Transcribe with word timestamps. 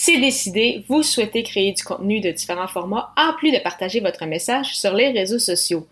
C'est 0.00 0.20
décidé, 0.20 0.84
vous 0.88 1.02
souhaitez 1.02 1.42
créer 1.42 1.72
du 1.72 1.82
contenu 1.82 2.20
de 2.20 2.30
différents 2.30 2.68
formats 2.68 3.12
en 3.16 3.32
plus 3.36 3.50
de 3.50 3.58
partager 3.58 3.98
votre 3.98 4.26
message 4.26 4.76
sur 4.76 4.94
les 4.94 5.10
réseaux 5.10 5.40
sociaux. 5.40 5.88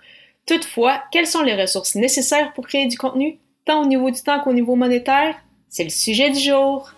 Toutefois, 0.47 1.03
quelles 1.11 1.27
sont 1.27 1.43
les 1.43 1.61
ressources 1.61 1.97
nécessaires 1.97 2.53
pour 2.53 2.69
créer 2.69 2.87
du 2.87 2.97
contenu, 2.97 3.41
tant 3.65 3.83
au 3.83 3.87
niveau 3.87 4.09
du 4.13 4.23
temps 4.23 4.39
qu'au 4.39 4.53
niveau 4.53 4.77
monétaire? 4.77 5.35
C'est 5.69 5.83
le 5.83 5.91
sujet 5.91 6.31
du 6.31 6.39
jour. 6.39 6.93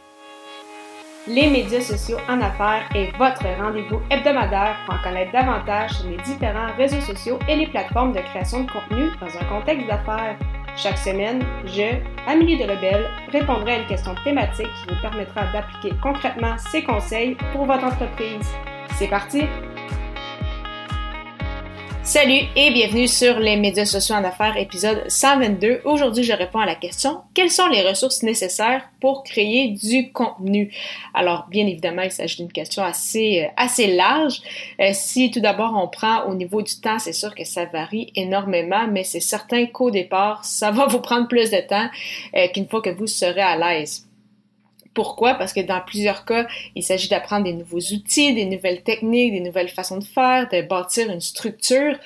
Les 1.27 1.47
médias 1.47 1.81
sociaux 1.81 2.19
en 2.29 2.43
affaires 2.43 2.87
est 2.95 3.11
votre 3.17 3.47
rendez-vous 3.59 4.03
hebdomadaire 4.11 4.77
pour 4.85 4.97
en 4.97 5.03
connaître 5.03 5.33
davantage 5.33 5.93
sur 5.93 6.11
les 6.11 6.19
différents 6.19 6.75
réseaux 6.77 7.01
sociaux 7.01 7.39
et 7.49 7.57
les 7.57 7.69
plateformes 7.69 8.13
de 8.13 8.21
création 8.21 8.65
de 8.65 8.71
contenu 8.71 9.09
dans 9.19 9.35
un 9.35 9.45
contexte 9.47 9.87
d'affaires. 9.87 10.39
Chaque 10.81 10.99
semaine, 10.99 11.43
je, 11.67 11.97
Amélie 12.29 12.57
Delebel, 12.57 13.09
répondrai 13.33 13.73
à 13.73 13.79
une 13.81 13.87
question 13.89 14.15
thématique 14.23 14.69
qui 14.69 14.95
vous 14.95 15.01
permettra 15.01 15.43
d'appliquer 15.53 15.93
concrètement 16.01 16.57
ces 16.57 16.85
conseils 16.85 17.37
pour 17.53 17.65
votre 17.65 17.83
entreprise. 17.83 18.47
C'est 18.95 19.09
parti! 19.09 19.43
Salut 22.09 22.47
et 22.57 22.71
bienvenue 22.71 23.07
sur 23.07 23.39
les 23.39 23.59
médias 23.59 23.85
sociaux 23.85 24.15
en 24.15 24.25
affaires, 24.25 24.57
épisode 24.57 25.05
122. 25.09 25.83
Aujourd'hui, 25.85 26.25
je 26.25 26.33
réponds 26.33 26.61
à 26.61 26.65
la 26.65 26.75
question 26.75 27.21
quelles 27.35 27.51
sont 27.51 27.67
les 27.67 27.87
ressources 27.87 28.23
nécessaires 28.23 28.89
pour 28.99 29.25
créer 29.25 29.69
du 29.73 30.11
contenu? 30.11 30.73
Alors, 31.13 31.47
bien 31.51 31.67
évidemment, 31.67 32.01
il 32.01 32.11
s'agit 32.11 32.39
d'une 32.39 32.51
question 32.51 32.83
assez 32.83 33.43
euh, 33.45 33.53
assez 33.59 33.95
large. 33.95 34.41
Euh, 34.81 34.93
si 34.95 35.31
tout 35.31 35.41
d'abord 35.41 35.75
on 35.77 35.87
prend 35.87 36.25
au 36.25 36.35
niveau 36.35 36.63
du 36.63 36.81
temps, 36.81 36.99
c'est 36.99 37.13
sûr 37.13 37.35
que 37.35 37.45
ça 37.45 37.67
varie 37.67 38.11
énormément, 38.17 38.89
mais 38.91 39.05
c'est 39.05 39.21
certain 39.21 39.67
qu'au 39.67 39.91
départ, 39.91 40.47
ça 40.47 40.71
va 40.71 40.87
vous 40.89 41.01
prendre 41.01 41.29
plus 41.29 41.51
de 41.51 41.61
temps 41.61 41.91
euh, 42.35 42.49
qu'une 42.49 42.69
fois 42.69 42.81
que 42.81 42.89
vous 42.89 43.07
serez 43.07 43.43
à 43.43 43.59
l'aise. 43.59 44.08
Pourquoi? 44.95 45.35
Parce 45.35 45.53
que 45.53 45.61
dans 45.61 45.81
plusieurs 45.81 46.25
cas, 46.25 46.47
il 46.75 46.83
s'agit 46.83 47.09
d'apprendre 47.09 47.45
des 47.45 47.53
nouveaux 47.53 47.79
outils, 47.79 48.35
des 48.35 48.47
nouvelles 48.47 48.83
techniques, 48.83 49.33
des 49.33 49.41
nouvelles 49.41 49.69
façons 49.69 49.99
de 49.99 50.05
faire, 50.05 50.49
de 50.49 50.63
bâtir 50.63 51.11
une 51.11 51.21
structure. 51.21 51.97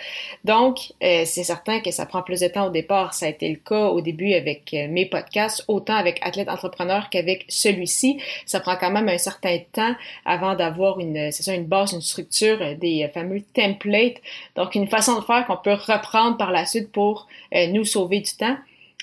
Donc, 0.44 0.92
euh, 1.02 1.22
c'est 1.24 1.44
certain 1.44 1.80
que 1.80 1.90
ça 1.90 2.06
prend 2.06 2.22
plus 2.22 2.40
de 2.40 2.48
temps 2.48 2.66
au 2.66 2.70
départ. 2.70 3.14
Ça 3.14 3.26
a 3.26 3.28
été 3.30 3.48
le 3.48 3.56
cas 3.56 3.86
au 3.88 4.00
début 4.00 4.34
avec 4.34 4.74
euh, 4.74 4.88
mes 4.88 5.06
podcasts, 5.06 5.64
autant 5.68 5.94
avec 5.94 6.18
Athlète 6.22 6.48
Entrepreneur 6.48 7.08
qu'avec 7.08 7.46
celui-ci. 7.48 8.20
Ça 8.46 8.60
prend 8.60 8.76
quand 8.76 8.90
même 8.90 9.08
un 9.08 9.18
certain 9.18 9.58
temps 9.72 9.94
avant 10.26 10.54
d'avoir 10.54 11.00
une, 11.00 11.32
c'est 11.32 11.42
ça, 11.42 11.54
une 11.54 11.66
base, 11.66 11.92
une 11.92 12.02
structure, 12.02 12.58
euh, 12.60 12.74
des 12.74 13.08
fameux 13.14 13.42
templates. 13.54 14.20
Donc, 14.56 14.74
une 14.74 14.88
façon 14.88 15.18
de 15.18 15.24
faire 15.24 15.46
qu'on 15.46 15.56
peut 15.56 15.72
reprendre 15.72 16.36
par 16.36 16.50
la 16.50 16.66
suite 16.66 16.92
pour 16.92 17.26
nous 17.52 17.84
sauver 17.84 18.20
du 18.20 18.32
temps. 18.32 18.56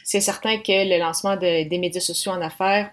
C'est 0.03 0.21
certain 0.21 0.57
que 0.57 0.89
le 0.89 0.99
lancement 0.99 1.35
des 1.35 1.77
médias 1.79 2.01
sociaux 2.01 2.31
en 2.31 2.41
affaires 2.41 2.91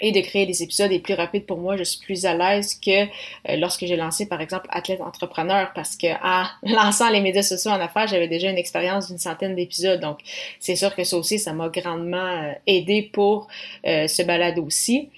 et 0.00 0.12
de 0.12 0.20
créer 0.20 0.44
des 0.44 0.62
épisodes 0.62 0.92
est 0.92 0.98
plus 0.98 1.14
rapide 1.14 1.46
pour 1.46 1.58
moi. 1.58 1.76
Je 1.76 1.84
suis 1.84 2.00
plus 2.00 2.26
à 2.26 2.34
l'aise 2.34 2.74
que 2.74 3.04
euh, 3.04 3.56
lorsque 3.56 3.86
j'ai 3.86 3.96
lancé, 3.96 4.26
par 4.26 4.40
exemple, 4.40 4.66
Athlète 4.70 5.00
Entrepreneur, 5.00 5.72
parce 5.74 5.96
que 5.96 6.08
en 6.22 6.46
lançant 6.62 7.08
les 7.08 7.20
médias 7.20 7.42
sociaux 7.42 7.70
en 7.70 7.80
affaires, 7.80 8.06
j'avais 8.06 8.28
déjà 8.28 8.50
une 8.50 8.58
expérience 8.58 9.08
d'une 9.08 9.18
centaine 9.18 9.54
d'épisodes. 9.54 10.00
Donc, 10.00 10.18
c'est 10.60 10.76
sûr 10.76 10.94
que 10.94 11.04
ça 11.04 11.16
aussi, 11.16 11.38
ça 11.38 11.52
m'a 11.52 11.68
grandement 11.68 12.18
euh, 12.18 12.52
aidé 12.66 13.02
pour 13.10 13.48
euh, 13.86 14.06
ce 14.06 14.22
balade 14.22 14.58
aussi. 14.58 15.08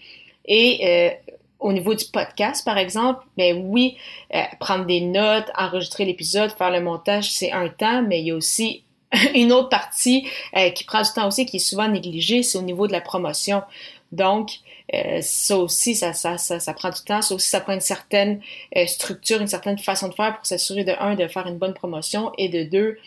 Et 0.51 1.13
au 1.61 1.75
niveau 1.75 1.93
du 1.95 2.07
podcast, 2.07 2.65
par 2.65 2.79
exemple, 2.79 3.23
ben 3.37 3.67
oui, 3.69 3.99
prendre 4.61 4.87
des 4.87 5.03
notes, 5.03 5.45
enregistrer 5.59 6.07
l'épisode, 6.07 6.51
faire 6.53 6.71
le 6.71 6.81
montage, 6.81 7.31
c'est 7.31 7.53
un 7.53 7.69
temps, 7.69 8.01
mais 8.01 8.21
il 8.21 8.29
y 8.29 8.31
a 8.31 8.35
aussi 8.35 8.83
une 9.35 9.53
autre 9.53 9.69
partie 9.69 10.27
qui 10.75 10.85
prend 10.85 11.03
du 11.03 11.11
temps 11.15 11.29
aussi, 11.29 11.45
qui 11.45 11.57
est 11.57 11.59
souvent 11.59 11.87
négligée, 11.87 12.43
c'est 12.43 12.57
au 12.57 12.63
niveau 12.63 12.87
de 12.87 12.93
la 12.93 13.03
promotion. 13.03 13.63
Donc, 14.13 14.61
euh, 14.95 15.19
ça 15.21 15.59
aussi, 15.59 15.95
ça, 15.95 16.13
prend 16.75 16.91
du 16.91 17.03
temps. 17.05 17.23
Ça 17.23 17.35
aussi, 17.35 17.49
ça 17.49 17.61
prend 17.61 17.75
une 17.75 17.81
certaine 17.81 18.41
euh, 18.77 18.87
structure, 18.87 19.41
une 19.41 19.49
certaine 19.49 19.79
façon 19.79 20.09
de 20.09 20.15
faire 20.15 20.37
pour 20.37 20.47
s'assurer 20.47 20.85
de, 20.85 20.93
un, 20.99 21.15
de 21.15 21.27
faire 21.29 21.47
une 21.47 21.59
bonne 21.59 21.75
promotion 21.75 22.33
et 22.39 22.49
de 22.49 22.63
deux, 22.63 22.99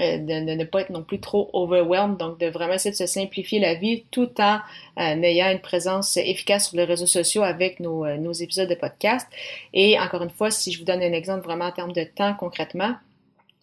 euh, 0.00 0.18
de, 0.18 0.54
ne 0.54 0.64
pas 0.64 0.80
être 0.80 0.90
non 0.90 1.02
plus 1.02 1.20
trop 1.20 1.48
overwhelmed. 1.52 2.16
Donc, 2.16 2.38
de 2.40 2.46
vraiment 2.46 2.74
essayer 2.74 2.90
de 2.90 2.96
se 2.96 3.06
simplifier 3.06 3.60
la 3.60 3.74
vie 3.74 4.04
tout 4.10 4.28
en 4.40 4.60
ayant 4.96 5.50
une 5.50 5.60
présence 5.60 6.16
efficace 6.16 6.68
sur 6.68 6.76
les 6.76 6.84
réseaux 6.84 7.06
sociaux 7.06 7.42
avec 7.42 7.78
nos, 7.78 8.06
nos 8.16 8.32
épisodes 8.32 8.68
de 8.68 8.74
podcast. 8.74 9.28
Et 9.72 9.98
encore 10.00 10.22
une 10.22 10.30
fois, 10.30 10.50
si 10.50 10.72
je 10.72 10.80
vous 10.80 10.84
donne 10.84 11.02
un 11.02 11.12
exemple 11.12 11.44
vraiment 11.44 11.66
en 11.66 11.72
termes 11.72 11.92
de 11.92 12.04
temps 12.04 12.34
concrètement, 12.34 12.94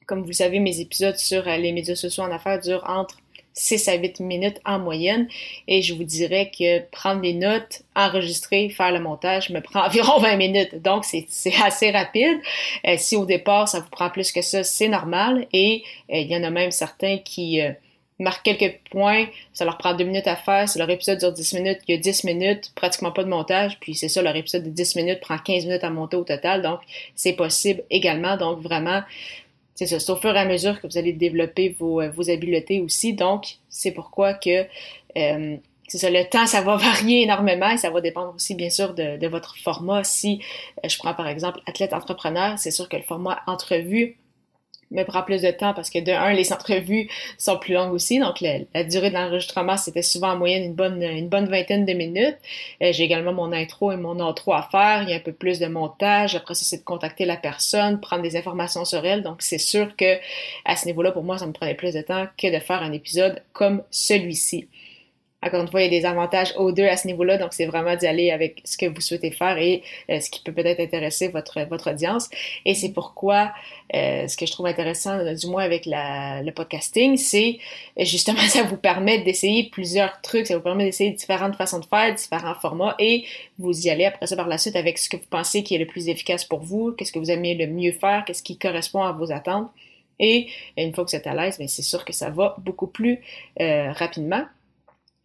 comme 0.05 0.23
vous 0.23 0.31
savez, 0.31 0.59
mes 0.61 0.79
épisodes 0.79 1.17
sur 1.17 1.43
les 1.43 1.73
médias 1.73 1.95
sociaux 1.95 2.23
en 2.23 2.31
affaires 2.31 2.61
durent 2.61 2.85
entre 2.87 3.17
6 3.57 3.87
à 3.87 3.95
8 3.95 4.19
minutes 4.19 4.59
en 4.65 4.79
moyenne. 4.79 5.27
Et 5.67 5.81
je 5.81 5.93
vous 5.93 6.03
dirais 6.03 6.51
que 6.57 6.79
prendre 6.91 7.21
des 7.21 7.33
notes, 7.33 7.81
enregistrer, 7.95 8.69
faire 8.69 8.91
le 8.91 8.99
montage 8.99 9.49
me 9.49 9.59
prend 9.59 9.81
environ 9.85 10.19
20 10.19 10.37
minutes. 10.37 10.81
Donc, 10.81 11.05
c'est 11.05 11.27
assez 11.63 11.91
rapide. 11.91 12.39
Euh, 12.85 12.95
si 12.97 13.15
au 13.15 13.25
départ, 13.25 13.67
ça 13.67 13.79
vous 13.79 13.89
prend 13.89 14.09
plus 14.09 14.31
que 14.31 14.41
ça, 14.41 14.63
c'est 14.63 14.87
normal. 14.87 15.47
Et 15.53 15.83
euh, 16.11 16.17
il 16.17 16.27
y 16.27 16.35
en 16.35 16.43
a 16.43 16.49
même 16.49 16.71
certains 16.71 17.17
qui 17.17 17.61
euh, 17.61 17.71
marquent 18.19 18.43
quelques 18.43 18.79
points. 18.91 19.25
Ça 19.53 19.65
leur 19.65 19.77
prend 19.77 19.93
2 19.93 20.03
minutes 20.03 20.27
à 20.27 20.35
faire. 20.35 20.69
Si 20.69 20.77
leur 20.77 20.89
épisode 20.89 21.19
dure 21.19 21.33
10 21.33 21.53
minutes, 21.53 21.79
il 21.87 21.95
y 21.95 21.97
a 21.97 22.01
10 22.01 22.23
minutes, 22.23 22.71
pratiquement 22.75 23.11
pas 23.11 23.23
de 23.23 23.29
montage. 23.29 23.79
Puis 23.79 23.95
c'est 23.95 24.09
ça, 24.09 24.21
leur 24.21 24.35
épisode 24.35 24.63
de 24.63 24.69
10 24.69 24.95
minutes 24.95 25.19
prend 25.19 25.37
15 25.37 25.65
minutes 25.65 25.83
à 25.83 25.89
monter 25.89 26.17
au 26.17 26.23
total. 26.23 26.61
Donc, 26.61 26.79
c'est 27.15 27.33
possible 27.33 27.83
également. 27.89 28.37
Donc, 28.37 28.59
vraiment, 28.59 29.01
c'est 29.77 29.85
ça, 29.85 29.99
c'est 29.99 30.11
au 30.11 30.15
fur 30.15 30.35
et 30.35 30.39
à 30.39 30.45
mesure 30.45 30.81
que 30.81 30.87
vous 30.87 30.97
allez 30.97 31.13
développer 31.13 31.75
vos, 31.77 32.01
euh, 32.01 32.09
vos 32.09 32.31
habiletés 32.31 32.81
aussi. 32.81 33.13
Donc, 33.13 33.59
c'est 33.69 33.91
pourquoi 33.91 34.33
que 34.33 34.65
euh, 35.15 35.57
c'est 35.87 35.99
ça, 35.99 36.09
le 36.09 36.27
temps, 36.27 36.47
ça 36.47 36.61
va 36.61 36.75
varier 36.77 37.21
énormément 37.21 37.69
et 37.69 37.77
ça 37.77 37.91
va 37.91 38.01
dépendre 38.01 38.33
aussi, 38.33 38.55
bien 38.55 38.71
sûr, 38.71 38.95
de, 38.95 39.17
de 39.17 39.27
votre 39.27 39.55
format. 39.59 40.03
Si 40.03 40.41
euh, 40.83 40.89
je 40.89 40.97
prends 40.97 41.13
par 41.13 41.27
exemple 41.27 41.59
athlète 41.67 41.93
entrepreneur, 41.93 42.57
c'est 42.57 42.71
sûr 42.71 42.89
que 42.89 42.97
le 42.97 43.03
format 43.03 43.39
entrevue 43.45 44.17
me 44.91 45.03
prend 45.03 45.21
plus 45.21 45.41
de 45.41 45.51
temps 45.51 45.73
parce 45.73 45.89
que 45.89 45.99
de 45.99 46.35
les 46.35 46.53
entrevues 46.53 47.09
sont 47.37 47.57
plus 47.57 47.73
longues 47.73 47.93
aussi, 47.93 48.19
donc 48.19 48.41
la, 48.41 48.83
durée 48.83 49.09
de 49.09 49.15
l'enregistrement 49.15 49.77
c'était 49.77 50.01
souvent 50.01 50.31
en 50.31 50.37
moyenne 50.37 50.63
une 50.63 50.73
bonne 50.73 51.01
une 51.01 51.29
bonne 51.29 51.47
vingtaine 51.47 51.85
de 51.85 51.93
minutes. 51.93 52.37
Euh, 52.81 52.91
j'ai 52.91 53.03
également 53.03 53.33
mon 53.33 53.51
intro 53.51 53.91
et 53.91 53.97
mon 53.97 54.19
outro 54.19 54.53
à 54.53 54.63
faire, 54.63 55.03
il 55.03 55.09
y 55.09 55.13
a 55.13 55.17
un 55.17 55.21
peu 55.21 55.33
plus 55.33 55.59
de 55.59 55.67
montage. 55.67 56.35
Après 56.35 56.53
ça 56.53 56.63
c'est 56.63 56.77
de 56.77 56.83
contacter 56.83 57.25
la 57.25 57.37
personne, 57.37 57.99
prendre 57.99 58.23
des 58.23 58.37
informations 58.37 58.85
sur 58.85 59.05
elle. 59.05 59.23
Donc 59.23 59.41
c'est 59.41 59.57
sûr 59.57 59.95
que 59.95 60.17
à 60.65 60.75
ce 60.75 60.85
niveau-là 60.85 61.11
pour 61.11 61.23
moi 61.23 61.37
ça 61.37 61.47
me 61.47 61.53
prenait 61.53 61.75
plus 61.75 61.93
de 61.93 62.01
temps 62.01 62.27
que 62.37 62.53
de 62.53 62.59
faire 62.59 62.81
un 62.81 62.93
épisode 62.93 63.41
comme 63.53 63.83
celui-ci. 63.91 64.67
Encore 65.43 65.61
une 65.61 65.67
fois, 65.67 65.81
il 65.81 65.93
y 65.93 65.95
a 65.95 65.99
des 65.99 66.05
avantages 66.05 66.53
aux 66.57 66.71
deux 66.71 66.87
à 66.87 66.97
ce 66.97 67.05
niveau-là, 67.05 67.37
donc 67.37 67.53
c'est 67.53 67.67
vraiment 67.67 67.95
d'y 67.95 68.07
aller 68.07 68.31
avec 68.31 68.61
ce 68.65 68.75
que 68.75 68.87
vous 68.87 69.01
souhaitez 69.01 69.29
faire 69.29 69.57
et 69.59 69.83
euh, 70.09 70.19
ce 70.19 70.31
qui 70.31 70.41
peut 70.41 70.51
peut-être 70.51 70.79
intéresser 70.79 71.27
votre, 71.27 71.61
votre 71.69 71.91
audience. 71.91 72.27
Et 72.65 72.73
c'est 72.73 72.91
pourquoi 72.91 73.53
euh, 73.93 74.27
ce 74.27 74.35
que 74.35 74.47
je 74.47 74.51
trouve 74.51 74.65
intéressant, 74.65 75.33
du 75.33 75.47
moins 75.47 75.63
avec 75.63 75.85
la, 75.85 76.41
le 76.41 76.51
podcasting, 76.51 77.17
c'est 77.17 77.59
justement 77.99 78.39
ça 78.47 78.63
vous 78.63 78.77
permet 78.77 79.19
d'essayer 79.19 79.69
plusieurs 79.69 80.21
trucs, 80.21 80.47
ça 80.47 80.57
vous 80.57 80.63
permet 80.63 80.85
d'essayer 80.85 81.11
différentes 81.11 81.55
façons 81.55 81.79
de 81.79 81.85
faire, 81.85 82.15
différents 82.15 82.55
formats 82.55 82.95
et 82.97 83.25
vous 83.59 83.79
y 83.85 83.91
allez 83.91 84.05
après 84.05 84.25
ça 84.25 84.35
par 84.35 84.47
la 84.47 84.57
suite 84.57 84.75
avec 84.75 84.97
ce 84.97 85.07
que 85.07 85.17
vous 85.17 85.27
pensez 85.29 85.61
qui 85.61 85.75
est 85.75 85.79
le 85.79 85.85
plus 85.85 86.09
efficace 86.09 86.45
pour 86.45 86.61
vous, 86.61 86.93
qu'est-ce 86.93 87.11
que 87.11 87.19
vous 87.19 87.29
aimez 87.29 87.53
le 87.53 87.67
mieux 87.67 87.91
faire, 87.91 88.25
qu'est-ce 88.25 88.41
qui 88.41 88.57
correspond 88.57 89.03
à 89.03 89.11
vos 89.11 89.31
attentes. 89.31 89.69
Et 90.19 90.47
une 90.77 90.93
fois 90.93 91.05
que 91.05 91.11
vous 91.11 91.15
êtes 91.15 91.27
à 91.27 91.35
l'aise, 91.35 91.57
c'est 91.67 91.83
sûr 91.83 92.03
que 92.03 92.13
ça 92.13 92.31
va 92.31 92.55
beaucoup 92.59 92.87
plus 92.87 93.19
euh, 93.61 93.91
rapidement. 93.91 94.45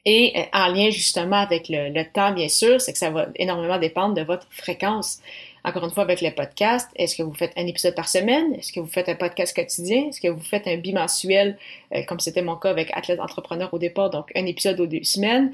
Et 0.04 0.32
euh, 0.36 0.42
en 0.52 0.68
lien 0.68 0.90
justement 0.90 1.36
avec 1.36 1.68
le, 1.68 2.02
temps, 2.12 2.32
bien 2.32 2.48
sûr, 2.48 2.80
c'est 2.80 2.92
que 2.92 2.98
ça 2.98 3.10
va 3.10 3.28
énormément 3.36 3.78
dépendre 3.78 4.14
de 4.14 4.22
votre 4.22 4.46
fréquence. 4.50 5.20
Encore 5.64 5.84
une 5.84 5.92
fois, 5.92 6.02
avec 6.02 6.20
le 6.20 6.32
podcast, 6.32 6.90
est-ce 6.96 7.14
que 7.14 7.22
vous 7.22 7.34
faites 7.34 7.52
un 7.56 7.66
épisode 7.66 7.94
par 7.94 8.08
semaine? 8.08 8.54
Est-ce 8.54 8.72
que 8.72 8.80
vous 8.80 8.88
faites 8.88 9.08
un 9.08 9.14
podcast 9.14 9.54
quotidien? 9.54 10.08
Est-ce 10.08 10.20
que 10.20 10.26
vous 10.26 10.42
faites 10.42 10.66
un 10.66 10.76
bimensuel, 10.76 11.56
euh, 11.94 12.02
comme 12.02 12.18
c'était 12.18 12.42
mon 12.42 12.56
cas 12.56 12.70
avec 12.70 12.90
Athlète 12.96 13.20
Entrepreneur 13.20 13.72
au 13.72 13.78
départ, 13.78 14.10
donc 14.10 14.32
un 14.34 14.44
épisode 14.46 14.80
aux 14.80 14.86
deux 14.86 15.04
semaines? 15.04 15.52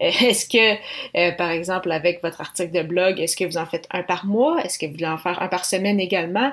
Euh, 0.00 0.06
est-ce 0.20 0.48
que, 0.48 1.36
par 1.36 1.50
exemple, 1.50 1.90
avec 1.90 2.22
votre 2.22 2.40
article 2.40 2.70
de 2.70 2.82
blog, 2.82 3.18
est-ce 3.18 3.36
que 3.36 3.44
vous 3.44 3.58
en 3.58 3.66
faites 3.66 3.88
un 3.90 4.04
par 4.04 4.26
mois? 4.26 4.62
Est-ce 4.64 4.78
que 4.78 4.86
vous 4.86 4.92
voulez 4.92 5.06
en 5.06 5.18
faire 5.18 5.42
un 5.42 5.48
par 5.48 5.64
semaine 5.64 5.98
également? 5.98 6.52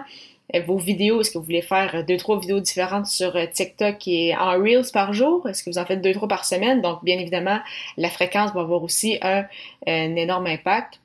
Euh, 0.54 0.62
vos 0.62 0.78
vidéos, 0.78 1.22
est-ce 1.22 1.32
que 1.32 1.38
vous 1.38 1.46
voulez 1.46 1.62
faire 1.62 2.04
deux, 2.06 2.18
trois 2.18 2.40
vidéos 2.40 2.60
différentes 2.60 3.08
sur 3.08 3.36
euh, 3.36 3.46
TikTok 3.52 4.08
et 4.08 4.36
en 4.36 4.52
Reels 4.52 4.92
par 4.94 5.14
jour? 5.14 5.48
Est-ce 5.50 5.64
que 5.64 5.70
vous 5.70 5.78
en 5.78 5.86
faites 5.86 6.02
deux, 6.02 6.14
trois 6.14 6.28
par 6.28 6.46
semaine? 6.46 6.82
Donc, 6.82 7.04
bien 7.04 7.18
évidemment, 7.18 7.60
la 7.98 8.10
fréquence 8.10 8.54
va 8.54 8.62
avoir 8.62 8.84
aussi 8.84 9.18
un, 9.22 9.46
un 9.88 10.16
énorme 10.16 10.48
impact. 10.48 11.00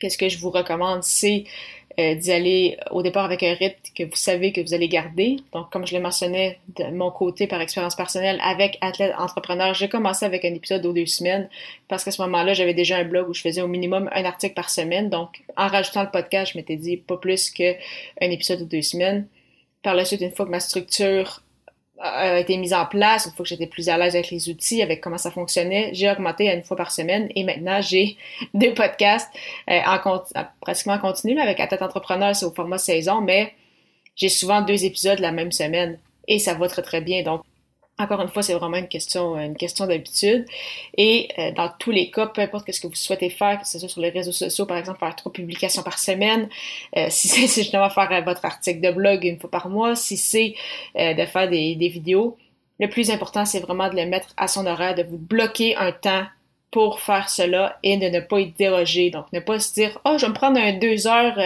Qu'est-ce 0.00 0.18
que 0.18 0.28
je 0.28 0.38
vous 0.38 0.50
recommande? 0.50 1.02
C'est 1.02 1.44
euh, 1.98 2.16
d'y 2.16 2.32
aller 2.32 2.76
au 2.90 3.02
départ 3.02 3.24
avec 3.24 3.44
un 3.44 3.54
rythme 3.54 3.78
que 3.96 4.02
vous 4.02 4.16
savez 4.16 4.50
que 4.50 4.60
vous 4.60 4.74
allez 4.74 4.88
garder. 4.88 5.36
Donc, 5.52 5.70
comme 5.70 5.86
je 5.86 5.94
le 5.94 6.02
mentionnais 6.02 6.58
de 6.76 6.84
mon 6.90 7.12
côté 7.12 7.46
par 7.46 7.60
expérience 7.60 7.94
personnelle 7.94 8.40
avec 8.42 8.78
Athlète 8.80 9.14
Entrepreneur, 9.16 9.74
j'ai 9.74 9.88
commencé 9.88 10.26
avec 10.26 10.44
un 10.44 10.52
épisode 10.54 10.84
aux 10.86 10.92
deux 10.92 11.06
semaines 11.06 11.48
parce 11.86 12.02
qu'à 12.02 12.10
ce 12.10 12.20
moment-là, 12.22 12.52
j'avais 12.52 12.74
déjà 12.74 12.96
un 12.96 13.04
blog 13.04 13.28
où 13.28 13.34
je 13.34 13.40
faisais 13.40 13.62
au 13.62 13.68
minimum 13.68 14.10
un 14.12 14.24
article 14.24 14.54
par 14.54 14.70
semaine. 14.70 15.08
Donc, 15.08 15.44
en 15.56 15.68
rajoutant 15.68 16.02
le 16.02 16.10
podcast, 16.10 16.52
je 16.52 16.58
m'étais 16.58 16.76
dit 16.76 16.96
pas 16.96 17.16
plus 17.16 17.50
qu'un 17.50 17.76
épisode 18.20 18.62
aux 18.62 18.66
deux 18.66 18.82
semaines. 18.82 19.28
Par 19.84 19.94
la 19.94 20.04
suite, 20.04 20.22
une 20.22 20.32
fois 20.32 20.46
que 20.46 20.50
ma 20.50 20.60
structure 20.60 21.43
a 22.00 22.40
été 22.40 22.56
mise 22.56 22.74
en 22.74 22.86
place, 22.86 23.26
une 23.26 23.32
fois 23.32 23.44
que 23.44 23.48
j'étais 23.48 23.66
plus 23.66 23.88
à 23.88 23.96
l'aise 23.96 24.14
avec 24.14 24.30
les 24.30 24.48
outils, 24.48 24.82
avec 24.82 25.00
comment 25.00 25.18
ça 25.18 25.30
fonctionnait, 25.30 25.90
j'ai 25.92 26.10
augmenté 26.10 26.50
à 26.50 26.54
une 26.54 26.62
fois 26.62 26.76
par 26.76 26.90
semaine 26.90 27.28
et 27.34 27.44
maintenant 27.44 27.80
j'ai 27.80 28.16
deux 28.54 28.74
podcasts 28.74 29.30
euh, 29.70 29.80
en 29.86 30.22
pratiquement 30.60 30.94
en 30.94 30.98
continu 30.98 31.38
avec 31.40 31.58
la 31.58 31.66
tête 31.66 31.82
entrepreneur, 31.82 32.34
c'est 32.34 32.46
au 32.46 32.50
format 32.50 32.78
saison, 32.78 33.20
mais 33.20 33.54
j'ai 34.16 34.28
souvent 34.28 34.60
deux 34.60 34.84
épisodes 34.84 35.20
la 35.20 35.32
même 35.32 35.52
semaine 35.52 35.98
et 36.26 36.38
ça 36.38 36.54
va 36.54 36.68
très 36.68 36.82
très 36.82 37.00
bien. 37.00 37.22
Donc 37.22 37.42
encore 37.98 38.20
une 38.20 38.28
fois, 38.28 38.42
c'est 38.42 38.54
vraiment 38.54 38.76
une 38.76 38.88
question, 38.88 39.38
une 39.38 39.56
question 39.56 39.86
d'habitude. 39.86 40.46
Et 40.96 41.28
euh, 41.38 41.52
dans 41.52 41.70
tous 41.78 41.92
les 41.92 42.10
cas, 42.10 42.26
peu 42.26 42.40
importe 42.40 42.70
ce 42.72 42.80
que 42.80 42.88
vous 42.88 42.94
souhaitez 42.94 43.30
faire, 43.30 43.60
que 43.60 43.68
ce 43.68 43.78
soit 43.78 43.88
sur 43.88 44.00
les 44.00 44.10
réseaux 44.10 44.32
sociaux, 44.32 44.66
par 44.66 44.78
exemple, 44.78 44.98
faire 44.98 45.14
trois 45.14 45.32
publications 45.32 45.82
par 45.82 45.98
semaine, 45.98 46.48
euh, 46.96 47.06
si 47.10 47.28
c'est 47.28 47.62
justement 47.62 47.88
faire 47.90 48.10
euh, 48.10 48.20
votre 48.22 48.44
article 48.44 48.80
de 48.80 48.90
blog 48.90 49.24
une 49.24 49.38
fois 49.38 49.50
par 49.50 49.68
mois, 49.68 49.94
si 49.94 50.16
c'est 50.16 50.54
de 50.96 51.24
faire 51.26 51.48
des, 51.48 51.76
des 51.76 51.88
vidéos, 51.88 52.36
le 52.80 52.88
plus 52.88 53.10
important, 53.10 53.44
c'est 53.44 53.60
vraiment 53.60 53.88
de 53.88 53.96
le 53.96 54.06
mettre 54.06 54.28
à 54.36 54.48
son 54.48 54.66
horaire, 54.66 54.94
de 54.94 55.02
vous 55.04 55.18
bloquer 55.18 55.76
un 55.76 55.92
temps 55.92 56.24
pour 56.72 56.98
faire 57.00 57.28
cela 57.28 57.78
et 57.84 57.96
de 57.96 58.08
ne 58.08 58.18
pas 58.18 58.40
y 58.40 58.50
déroger. 58.50 59.10
Donc, 59.10 59.26
ne 59.32 59.38
pas 59.38 59.60
se 59.60 59.72
dire, 59.74 60.00
oh, 60.04 60.16
je 60.18 60.26
vais 60.26 60.30
me 60.30 60.34
prendre 60.34 60.58
un 60.58 60.72
deux 60.72 61.06
heures 61.06 61.38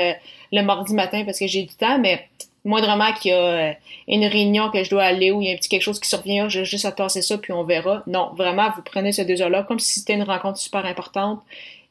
le 0.53 0.63
mardi 0.63 0.95
matin 0.95 1.25
parce 1.27 1.39
que 1.39 1.47
j'ai 1.47 1.65
du 1.65 1.75
temps, 1.75 1.99
mais 1.99 2.27
moindrement 2.69 3.13
qu'il 3.13 3.33
y 3.33 3.35
a 3.35 3.39
euh, 3.39 3.73
une 4.07 4.25
réunion 4.27 4.71
que 4.71 4.85
je 4.85 4.91
dois 4.91 5.03
aller 5.03 5.31
ou 5.31 5.41
il 5.41 5.49
y 5.49 5.51
a 5.51 5.55
un 5.55 5.57
petit 5.57 5.69
quelque 5.69 5.83
chose 5.83 5.99
qui 5.99 6.09
survient, 6.09 6.49
j'ai 6.49 6.65
juste 6.65 6.85
à 6.85 7.09
ça 7.09 7.39
puis 7.39 7.53
on 7.53 7.65
verra. 7.65 8.03
Non, 8.07 8.33
vraiment, 8.37 8.71
vous 8.77 8.83
prenez 8.83 9.13
ces 9.13 9.25
deux 9.25 9.41
heures-là 9.43 9.65
comme 9.65 9.79
si 9.79 10.01
c'était 10.01 10.15
une 10.15 10.23
rencontre 10.23 10.59
super 10.59 10.85
importante 10.85 11.41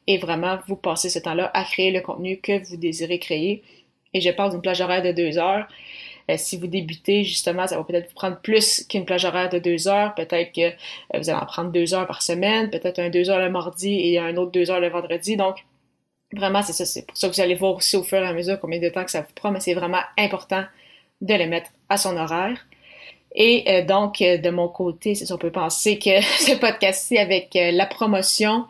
et 0.06 0.16
vraiment, 0.16 0.58
vous 0.66 0.76
passez 0.76 1.10
ce 1.10 1.18
temps-là 1.18 1.50
à 1.52 1.64
créer 1.64 1.90
le 1.90 2.00
contenu 2.00 2.38
que 2.38 2.66
vous 2.66 2.76
désirez 2.76 3.18
créer. 3.18 3.62
Et 4.14 4.22
je 4.22 4.30
parle 4.30 4.52
d'une 4.52 4.62
plage 4.62 4.80
horaire 4.80 5.02
de 5.02 5.12
deux 5.12 5.36
heures. 5.36 5.66
Euh, 6.30 6.36
si 6.38 6.56
vous 6.56 6.66
débutez, 6.66 7.24
justement, 7.24 7.66
ça 7.66 7.76
va 7.76 7.84
peut-être 7.84 8.08
vous 8.08 8.14
prendre 8.14 8.40
plus 8.40 8.86
qu'une 8.88 9.04
plage 9.04 9.26
horaire 9.26 9.50
de 9.50 9.58
deux 9.58 9.86
heures. 9.86 10.14
Peut-être 10.14 10.52
que 10.52 10.70
euh, 10.70 11.18
vous 11.18 11.28
allez 11.28 11.38
en 11.38 11.44
prendre 11.44 11.70
deux 11.72 11.92
heures 11.92 12.06
par 12.06 12.22
semaine, 12.22 12.70
peut-être 12.70 12.98
un 12.98 13.10
deux 13.10 13.28
heures 13.28 13.38
le 13.38 13.50
mardi 13.50 14.00
et 14.12 14.18
un 14.18 14.36
autre 14.36 14.52
deux 14.52 14.70
heures 14.70 14.80
le 14.80 14.88
vendredi. 14.88 15.36
Donc, 15.36 15.56
Vraiment, 16.32 16.62
c'est 16.62 16.72
ça. 16.72 16.84
C'est 16.84 17.06
pour 17.06 17.16
ça 17.16 17.28
que 17.28 17.34
vous 17.34 17.40
allez 17.40 17.54
voir 17.54 17.76
aussi 17.76 17.96
au 17.96 18.02
fur 18.02 18.18
et 18.18 18.26
à 18.26 18.32
mesure 18.32 18.58
combien 18.60 18.78
de 18.78 18.88
temps 18.88 19.04
que 19.04 19.10
ça 19.10 19.22
vous 19.22 19.32
prend, 19.34 19.50
mais 19.50 19.60
c'est 19.60 19.74
vraiment 19.74 20.02
important 20.18 20.64
de 21.20 21.34
le 21.34 21.46
mettre 21.46 21.70
à 21.88 21.96
son 21.96 22.16
horaire. 22.16 22.66
Et 23.34 23.64
euh, 23.68 23.84
donc, 23.84 24.20
euh, 24.20 24.38
de 24.38 24.50
mon 24.50 24.68
côté, 24.68 25.14
c'est 25.14 25.30
on 25.32 25.38
peut 25.38 25.52
penser 25.52 25.98
que 25.98 26.20
ce 26.40 26.56
podcast-ci, 26.56 27.18
avec 27.18 27.54
euh, 27.56 27.70
la 27.72 27.86
promotion 27.86 28.66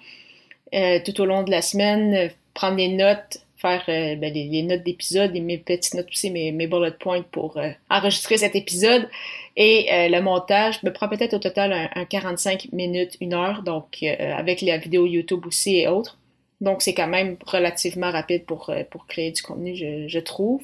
tout 1.06 1.22
au 1.22 1.24
long 1.24 1.44
de 1.44 1.50
la 1.50 1.62
semaine, 1.62 2.30
prendre 2.52 2.76
des 2.76 2.88
notes, 2.88 3.38
faire 3.56 3.82
ben, 3.86 4.20
les, 4.20 4.62
notes 4.62 4.82
d'épisode 4.82 5.34
et 5.34 5.40
mes 5.40 5.56
petites 5.56 5.94
notes 5.94 6.10
aussi, 6.10 6.30
mes, 6.30 6.52
mes 6.52 6.66
bullet 6.66 6.90
points 6.90 7.22
pour 7.22 7.58
enregistrer 7.88 8.36
cet 8.36 8.54
épisode. 8.54 9.08
Et 9.56 9.86
le 10.10 10.20
montage 10.20 10.82
me 10.82 10.92
prend 10.92 11.08
peut-être 11.08 11.32
au 11.32 11.38
total 11.38 11.72
un, 11.72 11.88
un, 11.94 12.04
45 12.04 12.68
minutes, 12.72 13.16
une 13.22 13.32
heure, 13.32 13.62
donc 13.62 14.02
avec 14.02 14.60
la 14.60 14.76
vidéo 14.76 15.06
YouTube 15.06 15.46
aussi 15.46 15.78
et 15.78 15.88
autres. 15.88 16.18
Donc, 16.60 16.82
c'est 16.82 16.94
quand 16.94 17.06
même 17.06 17.36
relativement 17.46 18.10
rapide 18.10 18.44
pour, 18.44 18.70
euh, 18.70 18.82
pour 18.90 19.06
créer 19.06 19.30
du 19.30 19.42
contenu, 19.42 19.76
je, 19.76 20.18
trouve. 20.18 20.60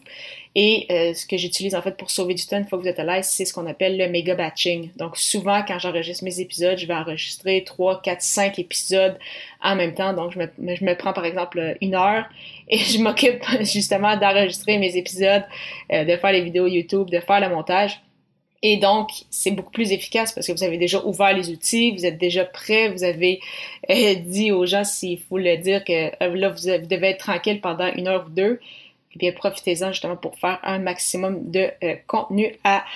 Et 0.56 0.87
euh, 0.91 1.14
ce 1.14 1.25
que 1.25 1.37
j'utilise 1.37 1.76
en 1.76 1.82
fait 1.82 1.96
pour 1.96 2.11
sauver 2.11 2.35
du 2.35 2.44
temps 2.44 2.58
une 2.58 2.67
fois 2.67 2.79
que 2.79 2.82
vous 2.82 2.88
êtes 2.88 2.99
à 2.99 3.05
l'aise, 3.05 3.29
c'est 3.31 3.44
ce 3.44 3.55
qu'on 3.55 3.67
appelle 3.67 3.96
le 3.96 4.08
méga 4.08 4.35
batching. 4.35 4.91
Donc, 4.96 5.17
souvent, 5.17 5.62
quand 5.62 5.79
j'enregistre 5.79 6.25
mes 6.25 6.41
épisodes, 6.41 6.76
je 6.79 6.87
vais 6.87 6.94
enregistrer 6.94 7.62
3, 7.62 8.02
4, 8.02 8.23
5 8.23 8.58
épisodes 8.58 9.17
en 9.62 9.76
même 9.76 9.94
temps. 9.94 10.12
Donc, 10.12 10.32
je 10.32 10.41
me, 10.41 10.75
je 10.75 10.85
me 10.85 10.96
prends 10.96 11.12
par 11.12 11.26
exemple 11.26 11.76
une 11.81 11.94
heure 11.94 12.25
et 12.69 12.79
je 12.79 12.99
m'occupe 12.99 13.44
justement 13.61 14.17
d'enregistrer 14.17 14.79
mes 14.79 14.96
épisodes, 14.96 15.44
euh, 15.93 16.05
de 16.05 16.17
faire 16.17 16.32
les 16.32 16.43
vidéos 16.43 16.67
YouTube, 16.67 17.08
de 17.08 17.20
faire 17.20 17.41
le 17.41 17.55
montage. 17.55 18.00
Et 18.67 18.79
donc, 18.79 19.11
c'est 19.29 19.51
beaucoup 19.51 19.71
plus 19.71 19.93
efficace 19.93 20.33
parce 20.33 20.47
que 20.47 20.53
vous 20.53 20.65
avez 20.65 20.79
déjà 20.79 21.05
ouvert 21.05 21.35
les 21.35 21.51
outils, 21.51 21.91
vous 21.91 22.07
êtes 22.07 22.17
déjà 22.17 22.47
prêt, 22.47 22.89
vous 22.89 23.05
avez 23.05 23.41
euh, 23.91 24.15
dit 24.15 24.53
aux 24.53 24.65
gens 24.65 24.85
s'il 24.85 25.21
faut 25.21 25.37
le 25.37 25.59
dire 25.59 25.85
que 25.85 25.93
euh, 25.93 26.35
là, 26.35 26.49
vous, 26.49 26.87
devez 26.87 27.09
être 27.09 27.19
tranquille 27.19 27.61
pendant 27.61 27.93
une 27.93 28.09
heure 28.09 28.25
ou 28.27 28.31
deux. 28.31 28.61
Et 29.15 29.19
bien, 29.19 29.33
profitez-en 29.33 29.93
justement 29.93 30.17
pour 30.17 30.39
faire 30.39 30.61
un 30.63 30.79
maximum 30.79 31.51
de 31.51 31.71
euh, 31.83 31.97
contenu 32.07 32.57
à 32.65 32.87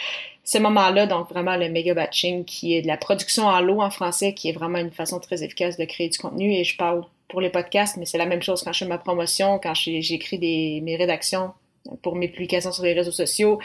ce 0.43 0.57
moment-là. 0.57 1.07
Donc, 1.07 1.29
vraiment, 1.29 1.57
le 1.59 1.69
méga 1.69 1.93
batching 1.93 2.47
qui 2.47 2.75
est 2.75 2.81
de 2.81 2.87
la 2.87 2.97
production 2.97 3.45
en 3.45 3.61
lot 3.61 3.83
en 3.83 3.91
français, 3.91 4.33
qui 4.33 4.49
est 4.49 4.53
vraiment 4.53 4.79
une 4.79 4.91
façon 4.91 5.21
très 5.21 5.45
efficace 5.45 5.77
de 5.77 5.85
créer 5.85 6.09
du 6.09 6.17
contenu. 6.17 6.51
Et 6.51 6.65
je 6.65 6.79
parle 6.79 7.05
pour 7.29 7.43
les 7.43 7.51
podcasts, 7.51 7.99
mais 7.99 8.07
c'est 8.07 8.17
la 8.17 8.25
même 8.25 8.43
chose 8.43 8.63
quand 8.63 8.73
je 8.73 8.79
fais 8.79 8.89
ma 8.89 8.97
promotion, 8.97 9.61
quand 9.63 9.75
j'écris 9.75 10.39
mes 10.81 10.97
rédactions 10.97 11.53
pour 12.03 12.17
mes 12.17 12.29
publications 12.29 12.73
sur 12.73 12.85
les 12.85 12.93
réseaux 12.93 13.13
sociaux. 13.13 13.59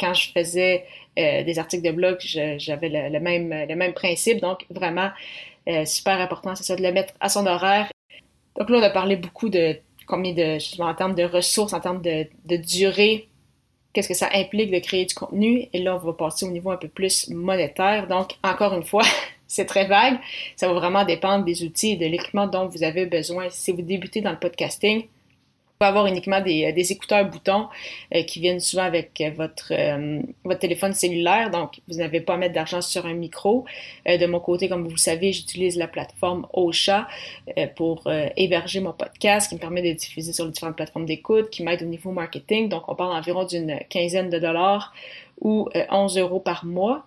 Quand 0.00 0.14
je 0.14 0.30
faisais 0.32 0.84
euh, 1.18 1.42
des 1.42 1.58
articles 1.58 1.84
de 1.84 1.92
blog, 1.92 2.18
j'avais 2.20 2.88
le, 2.88 3.20
même, 3.20 3.52
le 3.68 3.74
même 3.74 3.92
principe. 3.92 4.40
Donc, 4.40 4.64
vraiment, 4.70 5.10
euh, 5.68 5.84
super 5.84 6.20
important, 6.20 6.54
c'est 6.54 6.64
ça, 6.64 6.76
de 6.76 6.82
le 6.82 6.92
mettre 6.92 7.14
à 7.20 7.28
son 7.28 7.46
horaire. 7.46 7.90
Donc 8.58 8.70
là, 8.70 8.78
on 8.78 8.82
a 8.82 8.90
parlé 8.90 9.16
beaucoup 9.16 9.48
de 9.48 9.76
combien 10.06 10.32
de, 10.32 10.82
en 10.82 10.94
termes 10.94 11.14
de 11.14 11.24
ressources, 11.24 11.72
en 11.72 11.80
termes 11.80 12.00
de, 12.00 12.26
de 12.44 12.56
durée, 12.56 13.28
qu'est-ce 13.92 14.08
que 14.08 14.14
ça 14.14 14.28
implique 14.32 14.70
de 14.70 14.78
créer 14.78 15.04
du 15.04 15.14
contenu. 15.14 15.68
Et 15.72 15.80
là, 15.80 15.96
on 15.96 15.98
va 15.98 16.12
passer 16.12 16.46
au 16.46 16.50
niveau 16.50 16.70
un 16.70 16.76
peu 16.76 16.88
plus 16.88 17.28
monétaire. 17.30 18.06
Donc, 18.06 18.32
encore 18.44 18.74
une 18.74 18.84
fois, 18.84 19.02
c'est 19.46 19.64
très 19.64 19.86
vague. 19.86 20.18
Ça 20.54 20.68
va 20.68 20.74
vraiment 20.74 21.04
dépendre 21.04 21.44
des 21.44 21.64
outils 21.64 21.92
et 21.92 21.96
de 21.96 22.06
l'équipement 22.06 22.46
dont 22.46 22.66
vous 22.66 22.84
avez 22.84 23.06
besoin. 23.06 23.48
Si 23.50 23.72
vous 23.72 23.82
débutez 23.82 24.20
dans 24.20 24.30
le 24.32 24.38
podcasting, 24.38 25.06
pouvez 25.78 25.88
avoir 25.88 26.06
uniquement 26.06 26.40
des, 26.40 26.64
euh, 26.64 26.92
écouteurs 26.92 27.24
boutons 27.26 27.68
euh, 28.14 28.22
qui 28.22 28.40
viennent 28.40 28.60
souvent 28.60 28.84
avec 28.84 29.20
euh, 29.20 29.30
votre, 29.36 29.72
votre 30.44 30.60
téléphone 30.60 30.92
cellulaire, 30.92 31.50
donc 31.50 31.80
vous 31.88 31.98
n'avez 31.98 32.20
pas 32.20 32.34
à 32.34 32.36
mettre 32.36 32.54
d'argent 32.54 32.80
sur 32.80 33.06
un 33.06 33.14
micro. 33.14 33.64
de 34.06 34.26
mon 34.26 34.40
côté, 34.40 34.68
comme 34.68 34.84
vous 34.84 34.90
le 34.90 34.96
savez, 34.96 35.32
j'utilise 35.32 35.76
la 35.76 35.88
plateforme 35.88 36.46
Ocha 36.52 37.06
pour 37.76 38.08
héberger 38.36 38.80
mon 38.80 38.92
podcast, 38.92 39.48
qui 39.48 39.54
me 39.56 39.60
permet 39.60 39.82
de 39.82 39.92
diffuser 39.92 40.32
sur 40.32 40.44
les 40.44 40.52
différentes 40.52 40.76
plateformes 40.76 41.06
d'écoute, 41.06 41.50
qui 41.50 41.62
m'aide 41.62 41.82
au 41.82 41.86
niveau 41.86 42.10
marketing. 42.10 42.68
Donc, 42.68 42.88
on 42.88 42.94
parle 42.94 43.12
environ 43.12 43.44
d'une 43.44 43.78
quinzaine 43.88 44.30
de 44.30 44.38
dollars 44.38 44.94
ou 45.40 45.68
11 45.90 46.18
euros 46.18 46.40
par 46.40 46.64
mois. 46.64 47.06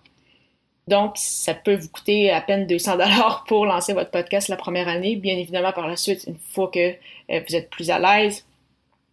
Donc, 0.88 1.12
ça 1.16 1.54
peut 1.54 1.76
vous 1.76 1.88
coûter 1.88 2.30
à 2.30 2.40
peine 2.40 2.66
200 2.66 2.92
dollars 2.96 3.44
pour 3.48 3.66
lancer 3.66 3.92
votre 3.92 4.10
podcast 4.10 4.48
la 4.48 4.56
première 4.56 4.88
année. 4.88 5.16
Bien 5.16 5.36
évidemment, 5.36 5.72
par 5.72 5.86
la 5.86 5.96
suite, 5.96 6.24
une 6.26 6.36
fois 6.36 6.68
que 6.68 6.94
vous 7.28 7.56
êtes 7.56 7.70
plus 7.70 7.90
à 7.90 7.98
l'aise, 7.98 8.44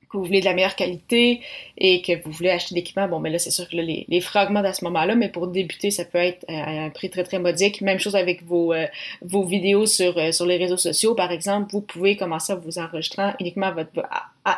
que 0.10 0.18
vous 0.18 0.24
voulez 0.24 0.40
de 0.40 0.46
la 0.46 0.54
meilleure 0.54 0.76
qualité 0.76 1.42
et 1.78 2.02
que 2.02 2.22
vous 2.24 2.32
voulez 2.32 2.50
acheter 2.50 2.76
d'équipement, 2.76 3.08
bon, 3.08 3.20
mais 3.20 3.30
là, 3.30 3.40
c'est 3.40 3.52
sûr 3.52 3.68
que 3.68 3.76
les, 3.76 4.06
les, 4.08 4.22
frais 4.22 4.46
augmentent 4.46 4.66
à 4.66 4.74
ce 4.74 4.84
moment-là, 4.86 5.16
mais 5.16 5.30
pour 5.30 5.48
débuter, 5.48 5.92
ça 5.92 6.06
peut 6.06 6.18
être 6.18 6.46
à 6.48 6.70
un 6.86 6.90
prix 6.90 7.10
très, 7.10 7.24
très 7.24 7.40
modique. 7.40 7.82
Même 7.82 8.00
chose 8.00 8.16
avec 8.16 8.44
vos, 8.44 8.74
euh, 8.74 8.86
vos 9.22 9.44
vidéos 9.44 9.86
sur, 9.86 10.18
euh, 10.18 10.32
sur 10.32 10.46
les 10.46 10.58
réseaux 10.58 10.78
sociaux, 10.78 11.16
par 11.16 11.32
exemple, 11.32 11.72
vous 11.72 11.82
pouvez 11.82 12.16
commencer 12.16 12.54
à 12.54 12.56
vous 12.56 12.80
enregistrer 12.80 13.32
uniquement, 13.40 13.72
votre, 13.74 13.92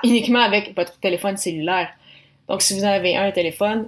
uniquement 0.03 0.39
avec 0.39 0.75
votre 0.75 0.99
téléphone 0.99 1.37
cellulaire. 1.37 1.89
Donc, 2.47 2.61
si 2.61 2.73
vous 2.73 2.83
en 2.83 2.89
avez 2.89 3.15
un 3.15 3.31
téléphone, 3.31 3.87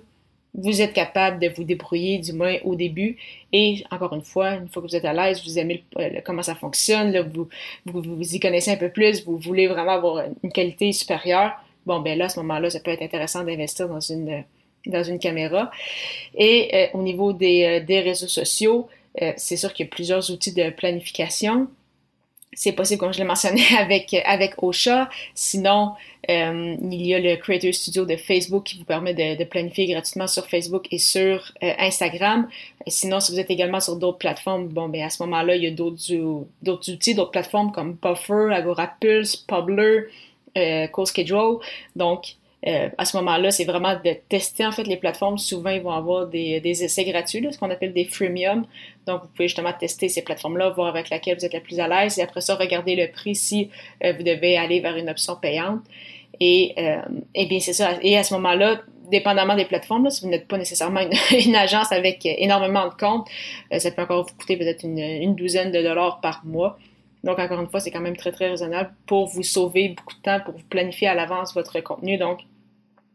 vous 0.54 0.82
êtes 0.82 0.94
capable 0.94 1.40
de 1.40 1.48
vous 1.50 1.64
débrouiller 1.64 2.18
du 2.18 2.34
moins 2.34 2.58
au 2.66 2.76
début. 2.76 3.18
Et 3.54 3.84
encore 3.90 4.14
une 4.14 4.22
fois, 4.22 4.56
une 4.56 4.68
fois 4.68 4.82
que 4.82 4.88
vous 4.88 4.96
êtes 4.96 5.06
à 5.06 5.14
l'aise, 5.14 5.42
vous 5.44 5.58
aimez 5.58 5.84
comment 6.26 6.44
ça 6.44 6.56
fonctionne, 6.56 7.18
vous, 7.34 7.48
vous, 7.86 8.02
vous, 8.02 8.36
y 8.36 8.40
connaissez 8.40 8.72
un 8.72 8.78
peu 8.78 8.90
plus, 8.90 9.24
vous 9.26 9.38
voulez 9.38 9.68
vraiment 9.68 9.94
avoir 9.94 10.26
une 10.44 10.52
qualité 10.52 10.92
supérieure. 10.92 11.54
Bon, 11.86 12.00
ben 12.00 12.18
là, 12.18 12.26
à 12.26 12.30
ce 12.30 12.40
moment-là, 12.42 12.70
ça 12.70 12.80
peut 12.80 12.92
être 12.92 13.02
intéressant 13.02 13.44
d'investir 13.44 13.88
dans 13.88 14.00
une, 14.00 14.44
dans 14.86 15.04
une 15.04 15.20
caméra. 15.20 15.72
Et 16.36 16.70
euh, 16.74 16.88
au 16.98 17.02
niveau 17.02 17.34
des, 17.34 17.64
euh, 17.64 17.80
des 17.86 18.02
réseaux 18.02 18.28
sociaux, 18.28 18.88
euh, 19.22 19.34
c'est 19.38 19.58
sûr 19.58 19.74
qu'il 19.74 19.86
y 19.86 19.90
a 19.90 19.92
plusieurs 19.92 20.30
outils 20.32 20.54
de 20.54 20.70
planification 20.70 21.68
c'est 22.54 22.74
possible, 22.74 23.00
comme 23.00 23.14
je 23.14 23.20
l'ai 23.20 23.26
mentionné, 23.26 23.62
avec, 23.80 24.14
avec 24.26 24.62
Ocha. 24.62 25.10
Sinon, 25.34 25.94
euh, 26.30 26.76
il 26.82 27.06
y 27.06 27.16
a 27.16 27.20
le 27.20 27.36
Creator 27.38 27.74
Studio 27.74 28.06
de 28.06 28.16
Facebook 28.16 28.64
qui 28.66 28.78
vous 28.78 28.84
permet 28.84 29.14
de, 29.14 29.44
planifier 29.46 29.88
gratuitement 29.88 30.28
sur 30.28 30.48
Facebook 30.48 30.88
et 30.92 31.00
sur 31.00 31.52
euh, 31.64 31.74
Instagram. 31.80 32.48
sinon, 32.88 33.20
si 33.20 33.32
vous 33.32 33.40
êtes 33.40 33.50
également 33.50 33.80
sur 33.80 33.96
d'autres 33.96 34.18
plateformes, 34.18 34.68
bon, 34.68 34.90
ben 34.90 35.04
à 35.04 35.10
ce 35.10 35.24
moment-là, 35.24 35.56
il 35.56 35.64
y 35.64 35.68
a 35.68 35.72
d'autres 35.72 36.14
outils, 36.68 37.16
d'autres 37.16 37.32
plateformes 37.32 37.72
comme 37.72 37.98
Buffer, 38.02 38.54
Agora 38.54 38.92
Pulse, 39.00 39.36
Publer, 39.38 40.08
euh, 40.58 40.88
CoSchedule. 40.88 41.60
Donc, 41.96 42.36
euh, 42.68 42.90
à 42.98 43.06
ce 43.06 43.18
moment-là, 43.18 43.50
c'est 43.50 43.66
vraiment 43.66 43.96
de 43.96 44.14
tester 44.30 44.66
en 44.66 44.72
fait 44.72 44.84
les 44.84 44.98
plateformes. 44.98 45.38
Souvent, 45.38 45.72
ils 45.72 45.82
vont 45.82 45.92
avoir 45.92 46.28
des, 46.28 46.60
des 46.60 46.84
essais 46.84 47.04
gratuits, 47.06 47.46
ce 47.52 47.58
qu'on 47.58 47.72
appelle 47.72 47.94
des 47.94 48.06
freemium. 48.06 48.66
Donc, 49.08 49.24
vous 49.24 49.28
pouvez 49.30 49.48
justement 49.48 49.74
tester 49.74 50.10
ces 50.10 50.22
plateformes-là, 50.22 50.70
voir 50.70 50.88
avec 50.88 51.10
laquelle 51.10 51.38
vous 51.38 51.46
êtes 51.46 51.54
la 51.54 51.60
plus 51.60 51.80
à 51.80 51.88
l'aise, 51.88 52.20
et 52.20 52.22
après 52.22 52.42
ça, 52.42 52.56
regarder 52.56 52.96
le 52.96 53.12
prix 53.12 53.36
si 53.36 53.70
euh, 54.04 54.14
vous 54.14 54.24
devez 54.24 54.58
aller 54.58 54.80
vers 54.80 54.96
une 54.96 55.10
option 55.10 55.36
payante. 55.36 55.82
Et, 56.40 56.74
euh, 56.78 57.02
et 57.34 57.48
bien, 57.48 57.60
c'est 57.60 57.74
ça. 57.74 57.98
Et 58.04 58.16
à 58.18 58.24
ce 58.24 58.34
moment-là, 58.36 58.82
dépendamment 59.10 59.56
des 59.56 59.66
plateformes, 59.66 60.10
si 60.12 60.24
vous 60.24 60.30
n'êtes 60.30 60.48
pas 60.48 60.58
nécessairement 60.58 61.02
une, 61.32 61.56
agence 61.56 61.92
avec 61.92 62.26
énormément 62.26 62.88
de 62.88 62.94
comptes, 62.94 63.28
ça 63.76 63.92
peut 63.92 64.04
encore 64.04 64.28
vous 64.28 64.36
coûter 64.38 64.56
peut-être 64.56 64.84
une, 64.84 65.00
une 65.00 65.36
douzaine 65.36 65.72
de 65.72 65.82
dollars 65.82 66.22
par 66.22 66.42
mois. 66.46 66.78
Donc, 67.24 67.38
encore 67.38 67.60
une 67.60 67.68
fois, 67.68 67.80
c'est 67.80 67.92
quand 67.92 68.02
même 68.02 68.18
très, 68.18 68.32
très 68.32 68.50
raisonnable 68.50 68.94
pour 69.06 69.28
vous 69.28 69.44
sauver 69.44 69.90
beaucoup 69.90 70.16
de 70.16 70.22
temps, 70.22 70.40
pour 70.44 70.56
vous 70.56 70.64
planifier 70.70 71.08
à 71.08 71.14
l'avance 71.14 71.54
votre 71.54 71.80
contenu. 71.82 72.18
Donc, 72.18 72.40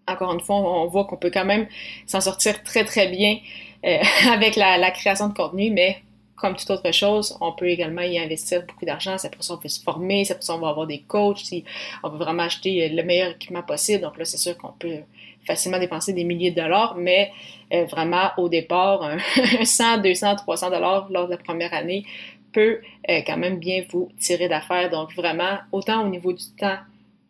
encore 0.09 0.33
une 0.33 0.41
fois, 0.41 0.57
on 0.57 0.87
voit 0.87 1.05
qu'on 1.05 1.17
peut 1.17 1.31
quand 1.33 1.45
même 1.45 1.67
s'en 2.07 2.21
sortir 2.21 2.63
très 2.63 2.85
très 2.85 3.09
bien 3.09 3.39
euh, 3.85 3.99
avec 4.31 4.57
la, 4.57 4.91
création 4.91 5.29
de 5.29 5.35
contenu, 5.35 5.71
mais 5.71 5.99
comme 6.37 6.55
toute 6.55 6.71
autre 6.71 6.93
chose, 6.93 7.37
on 7.41 7.53
peut 7.53 7.69
également 7.69 8.03
y 8.03 8.19
investir 8.19 8.63
beaucoup 8.67 8.85
d'argent. 8.85 9.17
C'est 9.19 9.35
pour 9.35 9.43
ça 9.43 9.55
qu'on 9.55 9.63
peut 9.63 9.69
se 9.69 9.83
former, 9.83 10.25
c'est 10.25 10.35
pour 10.35 10.43
ça 10.43 10.55
qu'on 10.55 10.61
va 10.61 10.69
avoir 10.69 10.87
des 10.87 11.01
coachs, 11.01 11.39
si 11.39 11.65
on 12.03 12.11
veut 12.11 12.19
vraiment 12.19 12.43
acheter 12.43 12.89
le 12.89 13.03
meilleur 13.03 13.31
équipement 13.31 13.63
possible. 13.63 14.03
Donc 14.03 14.19
là, 14.19 14.25
c'est 14.25 14.37
sûr 14.37 14.57
qu'on 14.59 14.73
peut 14.79 14.99
facilement 15.47 15.79
dépenser 15.79 16.13
des 16.13 16.25
milliers 16.25 16.51
de 16.51 16.61
dollars, 16.61 16.97
mais 16.97 17.33
euh, 17.73 17.85
vraiment, 17.87 18.31
au 18.37 18.49
départ, 18.49 19.03
un 19.03 19.19
100, 19.65 19.99
200, 19.99 20.37
300 20.37 20.71
dollars 20.71 21.07
lors 21.11 21.27
de 21.27 21.33
la 21.33 21.39
première 21.39 21.73
année 21.73 22.05
peut 22.53 22.81
euh, 23.09 23.21
quand 23.27 23.37
même 23.37 23.59
bien 23.59 23.85
vous 23.91 24.11
tirer 24.19 24.49
d'affaires. 24.49 24.91
Donc 24.91 25.15
vraiment, 25.15 25.59
autant 25.73 26.05
au 26.05 26.09
niveau 26.09 26.33
du 26.33 26.45
temps 26.59 26.77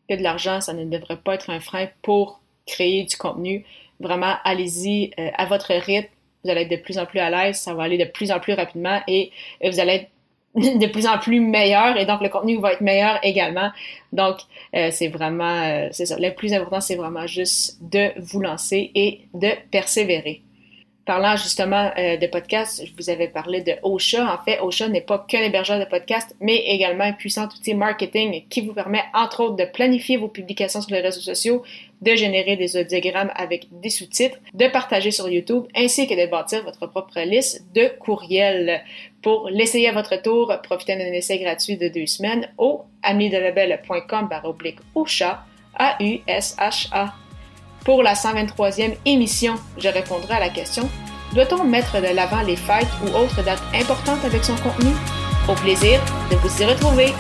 que 0.09 0.15
de 0.15 0.23
l'argent, 0.23 0.61
ça 0.61 0.73
ne 0.73 0.85
devrait 0.85 1.19
pas 1.19 1.35
être 1.35 1.51
un 1.51 1.61
frein 1.61 1.89
pour 2.03 2.41
créer 2.67 3.05
du 3.05 3.17
contenu. 3.17 3.65
Vraiment, 4.01 4.35
allez-y 4.45 5.13
euh, 5.19 5.31
à 5.35 5.47
votre 5.47 5.73
rythme. 5.73 6.09
Vous 6.45 6.51
allez 6.51 6.63
être 6.63 6.71
de 6.71 6.77
plus 6.77 6.99
en 6.99 7.07
plus 7.07 7.19
à 7.19 7.31
l'aise, 7.31 7.57
ça 7.57 7.75
va 7.75 7.85
aller 7.85 7.99
de 7.99 8.05
plus 8.05 8.31
en 8.31 8.39
plus 8.39 8.53
rapidement 8.53 9.01
et 9.09 9.33
vous 9.65 9.81
allez 9.81 9.93
être 9.93 10.11
de 10.79 10.87
plus 10.87 11.07
en 11.07 11.19
plus 11.19 11.41
meilleur 11.41 11.99
et 11.99 12.07
donc 12.07 12.23
le 12.23 12.29
contenu 12.29 12.59
va 12.59 12.73
être 12.73 12.81
meilleur 12.81 13.19
également. 13.23 13.71
Donc, 14.13 14.39
euh, 14.75 14.91
c'est 14.91 15.09
vraiment, 15.09 15.63
euh, 15.63 15.89
c'est 15.91 16.07
ça. 16.07 16.17
Le 16.19 16.31
plus 16.35 16.55
important, 16.55 16.81
c'est 16.81 16.95
vraiment 16.95 17.27
juste 17.27 17.79
de 17.83 18.13
vous 18.19 18.41
lancer 18.41 18.91
et 18.95 19.21
de 19.35 19.51
persévérer. 19.71 20.43
Parlant 21.07 21.37
justement 21.37 21.93
euh, 21.97 22.17
de 22.17 22.27
podcasts, 22.27 22.85
je 22.85 22.93
vous 22.99 23.11
avais 23.11 23.29
parlé 23.29 23.61
de 23.61 23.75
Osha. 23.85 24.25
En 24.35 24.45
fait, 24.45 24.59
Osha 24.59 24.89
n'est 24.89 25.01
pas 25.01 25.25
qu'un 25.29 25.39
hébergeur 25.39 25.79
de 25.79 25.85
podcasts, 25.85 26.35
mais 26.41 26.57
également 26.57 27.05
un 27.05 27.13
puissant 27.13 27.45
outil 27.45 27.75
marketing 27.75 28.43
qui 28.51 28.61
vous 28.63 28.75
permet, 28.75 29.05
entre 29.15 29.45
autres, 29.45 29.55
de 29.55 29.67
planifier 29.67 30.17
vos 30.17 30.27
publications 30.27 30.81
sur 30.81 30.91
les 30.91 31.01
réseaux 31.01 31.21
sociaux, 31.21 31.63
de 32.03 32.17
générer 32.17 32.57
des 32.57 32.77
audiogrammes 32.77 33.31
avec 33.37 33.69
des 33.71 33.89
sous-titres, 33.89 34.39
de 34.53 34.67
partager 34.67 35.13
sur 35.13 35.29
YouTube, 35.29 35.67
ainsi 35.77 36.09
que 36.09 36.15
de 36.15 36.29
bâtir 36.29 36.65
votre 36.65 36.89
propre 36.89 37.21
liste 37.21 37.65
de 37.73 37.87
courriels. 38.01 38.83
Pour 39.23 39.49
l'essayer 39.49 39.89
à 39.89 39.93
votre 39.93 40.21
tour, 40.21 40.53
profitez 40.65 40.97
d'un 40.97 41.13
essai 41.13 41.39
gratuit 41.39 41.77
de 41.77 41.87
deux 41.87 42.07
semaines 42.07 42.53
au 42.59 42.83
amidelabel.com 43.05 44.29
oblique 44.43 44.81
Osha, 44.97 45.45
A-U-S-H-A. 45.79 47.26
Pour 47.87 48.03
la 48.03 48.15
123e 48.15 48.97
émission, 49.05 49.55
je 49.79 49.89
répondrai 49.89 50.35
à 50.35 50.41
la 50.41 50.49
question 50.49 50.91
Doit-on 51.35 51.63
mettre 51.63 52.01
de 52.03 52.13
l'avant 52.17 52.43
les 52.43 52.57
fêtes 52.57 52.89
ou 53.05 53.17
autres 53.17 53.45
dates 53.45 53.63
importantes 53.73 54.25
avec 54.25 54.43
son 54.43 54.57
contenu? 54.57 54.91
Au 55.49 55.55
plaisir 55.55 56.01
de 56.29 56.35
vous 56.35 56.61
y 56.61 56.65
retrouver 56.65 57.13